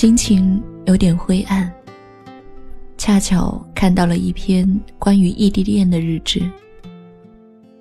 [0.00, 1.70] 心情有点灰暗。
[2.96, 4.66] 恰巧看到了一篇
[4.98, 6.40] 关于异地恋的日志，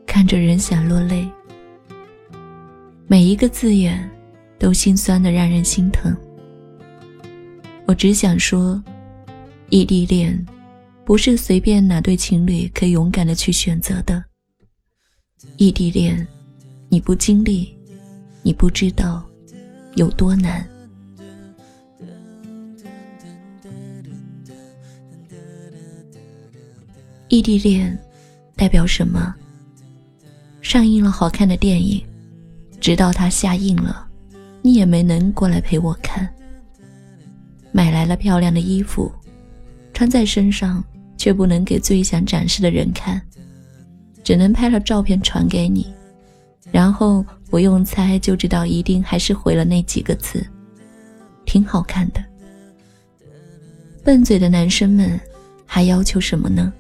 [0.06, 1.26] 看着人想落泪。
[3.08, 4.06] 每一个字眼，
[4.58, 6.14] 都心酸的让人心疼。
[7.86, 8.84] 我只想说，
[9.70, 10.46] 异地恋，
[11.06, 14.22] 不是随便哪对情侣可以勇敢的去选择的。
[15.56, 16.28] 异地恋，
[16.90, 17.74] 你不经历，
[18.44, 19.24] 你不知道
[19.96, 20.68] 有多难。
[27.40, 27.98] 异地恋
[28.58, 29.34] 代表什么？
[30.60, 32.04] 上映了好看的电影，
[32.82, 34.06] 直到它下映了，
[34.62, 36.30] 你也没能过来陪我看。
[37.72, 39.10] 买来了漂亮的衣服，
[39.94, 40.84] 穿在身上
[41.18, 43.22] 却不能给最想展示的人看，
[44.22, 45.88] 只能拍了照片传给你，
[46.74, 50.46] 然后不用猜就知道一定还是回了那几个字，
[51.46, 52.22] 挺好看的。
[54.04, 55.18] 笨嘴的男生们
[55.66, 56.74] 还要求什么呢？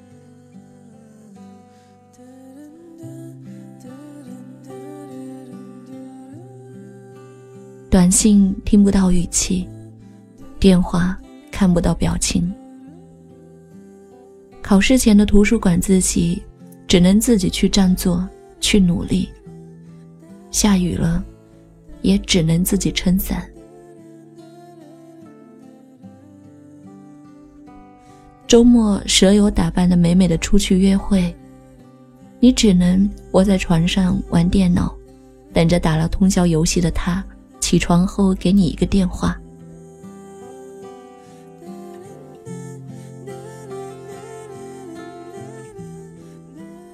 [8.10, 9.70] 短信听不到语气，
[10.60, 11.16] 电话
[11.52, 12.52] 看不到表情。
[14.64, 16.42] 考试前的图书馆自习，
[16.88, 18.28] 只能自己去占座，
[18.60, 19.30] 去努力。
[20.50, 21.24] 下雨了，
[22.02, 23.48] 也只能自己撑伞。
[28.48, 31.32] 周末舍友打扮的美美的出去约会，
[32.40, 34.98] 你只能窝在床上玩电脑，
[35.54, 37.24] 等着打了通宵游戏的他。
[37.70, 39.40] 起床后给你一个电话，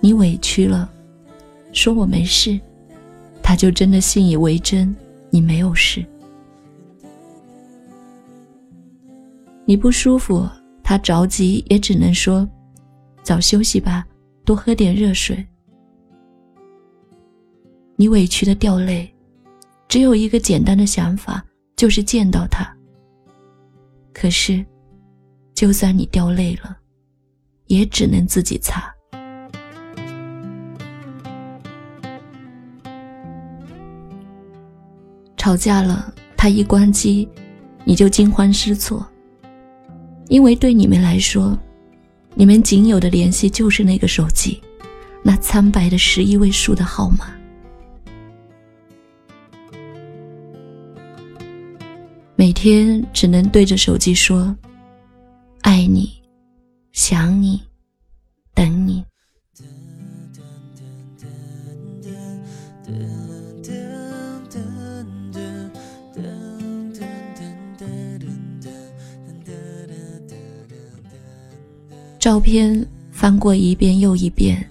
[0.02, 0.92] 你委屈了，
[1.72, 2.60] 说我没事，
[3.42, 4.94] 他就真的信以为真，
[5.30, 6.06] 你没有事。
[9.64, 10.46] 你不舒服，
[10.84, 12.46] 他着急也只能说，
[13.24, 14.06] 早休息吧，
[14.44, 15.42] 多喝点热水。
[17.96, 19.10] 你委屈的掉泪。
[19.96, 21.42] 只有一个简单的想法，
[21.78, 22.70] 就是见到他。
[24.14, 24.62] 可是，
[25.54, 26.76] 就算你掉泪了，
[27.68, 28.94] 也只能自己擦。
[35.38, 37.26] 吵架了，他一关机，
[37.86, 39.08] 你就惊慌失措，
[40.28, 41.58] 因为对你们来说，
[42.34, 44.62] 你们仅有的联系就是那个手机，
[45.24, 47.32] 那苍白的十一位数的号码。
[52.38, 54.56] 每天只能对着手机说
[55.64, 56.12] ：“爱你，
[56.92, 57.62] 想你，
[58.54, 59.04] 等你。”
[72.20, 74.68] 照片翻过一遍又一遍，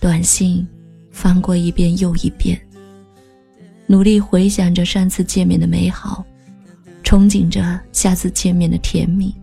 [0.00, 0.66] 短信
[1.10, 2.60] 翻过一遍又一遍，
[3.86, 6.24] 努力回想着上次见面的美好。
[7.02, 9.34] 憧憬着下次见面的甜蜜，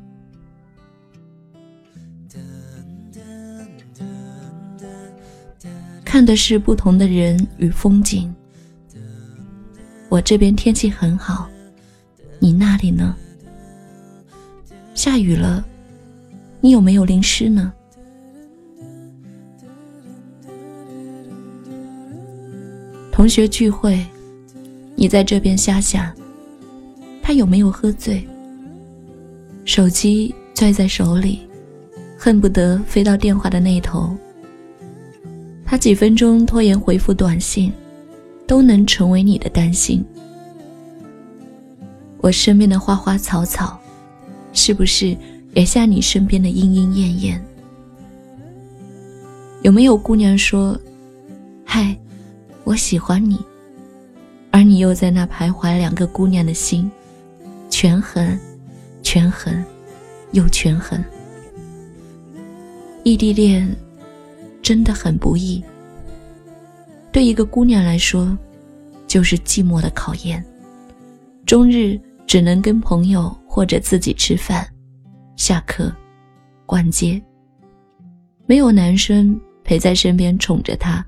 [6.05, 8.33] 看的是不同的人与风景。
[10.09, 11.49] 我这边天气很好，
[12.39, 13.13] 你那里呢？
[14.95, 15.63] 下雨了，
[16.61, 17.73] 你有没有淋湿呢？
[23.11, 24.05] 同学聚会，
[24.95, 26.15] 你在这边瞎想。
[27.27, 28.25] 他有没有喝醉？
[29.65, 31.41] 手机攥在手里，
[32.17, 34.15] 恨不得飞到电话的那头。
[35.65, 37.69] 他几分钟拖延回复短信，
[38.47, 40.01] 都能成为你的担心。
[42.19, 43.77] 我身边的花花草草，
[44.53, 45.13] 是不是
[45.53, 47.45] 也像你身边的莺莺燕燕？
[49.63, 50.79] 有没有姑娘说
[51.67, 51.93] ：“嗨，
[52.63, 53.37] 我喜欢你。”
[54.49, 56.89] 而你又在那徘徊两个姑娘的心？
[57.79, 58.35] 权衡，
[59.03, 59.63] 权衡，
[60.31, 60.99] 又权衡。
[63.03, 63.71] 异地恋
[64.63, 65.63] 真的很不易。
[67.11, 68.35] 对一个姑娘来说，
[69.05, 70.43] 就是寂寞的考验。
[71.45, 74.67] 终日只能跟朋友或者自己吃饭、
[75.35, 75.95] 下课、
[76.65, 77.21] 逛街，
[78.47, 81.05] 没有男生陪在身边宠着她、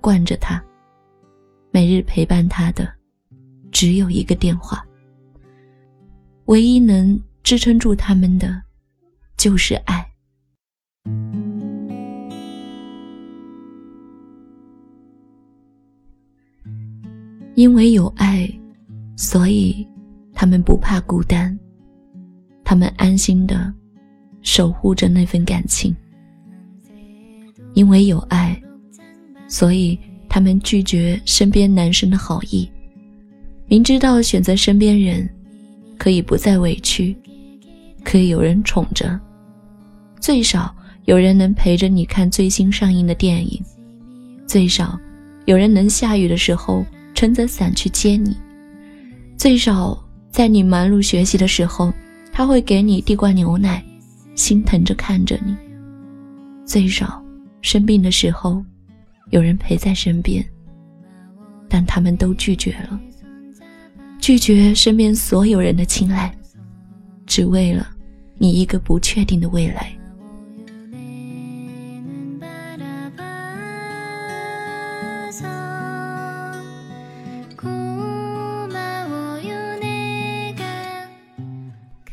[0.00, 0.62] 惯着她。
[1.72, 2.88] 每日陪伴她的，
[3.72, 4.86] 只有一个电话。
[6.46, 8.62] 唯一能支撑住他们的，
[9.36, 10.06] 就是爱。
[17.54, 18.50] 因为有爱，
[19.16, 19.86] 所以
[20.32, 21.56] 他们不怕孤单，
[22.62, 23.72] 他们安心的
[24.42, 25.94] 守护着那份感情。
[27.72, 28.60] 因为有爱，
[29.48, 29.98] 所以
[30.28, 32.70] 他们拒绝身边男生的好意，
[33.66, 35.28] 明知道选择身边人，
[36.04, 37.16] 可以不再委屈，
[38.04, 39.18] 可以有人宠着，
[40.20, 40.70] 最少
[41.06, 43.58] 有人能陪着你看最新上映的电影，
[44.46, 45.00] 最少
[45.46, 46.84] 有人能下雨的时候
[47.14, 48.36] 撑着伞去接你，
[49.38, 49.98] 最少
[50.30, 51.90] 在你忙碌学习的时候，
[52.30, 53.82] 他会给你递罐牛奶，
[54.34, 55.56] 心疼着看着你，
[56.66, 57.18] 最少。
[57.62, 58.62] 生病的时候，
[59.30, 60.44] 有人陪在身边，
[61.66, 63.00] 但他们都拒绝了，
[64.24, 66.34] 拒绝身边所有人的青睐，
[67.26, 67.86] 只为了
[68.38, 69.92] 你一个不确定的未来。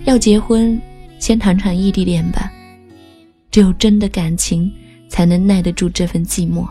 [0.03, 0.77] 要结婚，
[1.17, 2.51] 先谈场异地恋吧，
[3.49, 4.69] 只有真的感情。
[5.07, 6.67] 才能耐得住这份寂寞，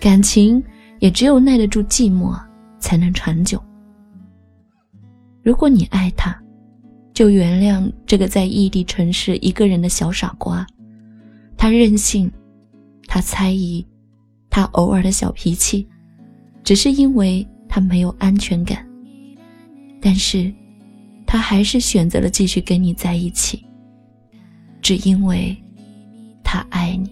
[0.00, 0.60] 感情
[0.98, 2.36] 也只有耐得住寂寞，
[2.80, 3.62] 才能长久。
[5.46, 6.36] 如果你爱他，
[7.14, 10.66] 就原谅这个在异地城市一个人的小傻瓜。
[11.56, 12.28] 他任性，
[13.06, 13.86] 他猜疑，
[14.50, 15.86] 他偶尔的小脾气，
[16.64, 18.84] 只是因为他没有安全感。
[20.00, 20.52] 但是，
[21.24, 23.64] 他还是选择了继续跟你在一起，
[24.82, 25.56] 只因为
[26.42, 27.08] 他爱你。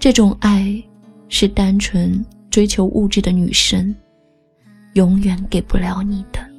[0.00, 0.82] 这种爱，
[1.28, 3.94] 是单纯追求物质的女生
[4.94, 6.51] 永远给不了你的。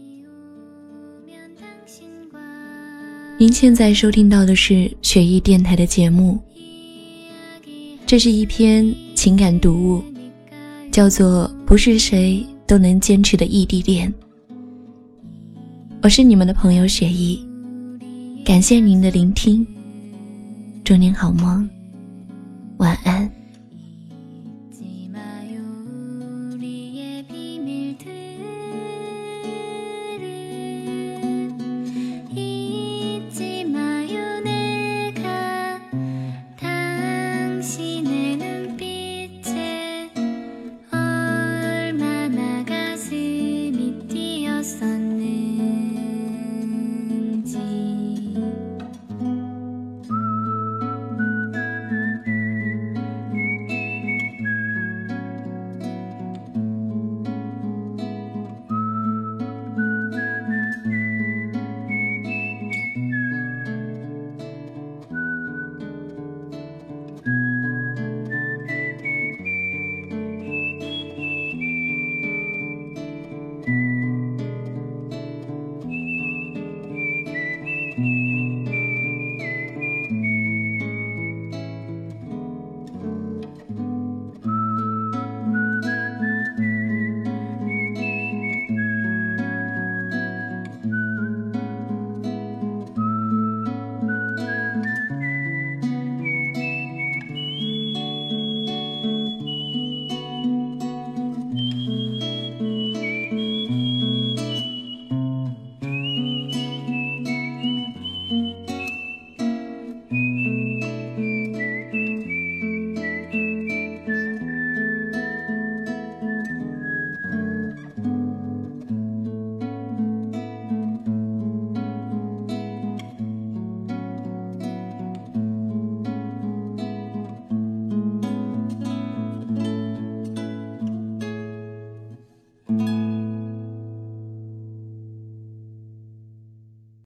[3.44, 6.40] 您现在收听到的是雪艺电台的节目，
[8.06, 10.04] 这是一篇情感读物，
[10.94, 14.10] 叫做《不是谁都能坚持的异地恋》。
[16.02, 17.46] 我是你们的朋友雪艺，
[18.46, 19.68] 感谢您的聆听，
[20.86, 21.70] 祝您好梦。
[22.78, 23.33] 晚安。